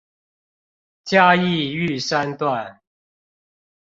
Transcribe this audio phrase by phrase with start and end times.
[1.05, 2.81] 嘉義玉山段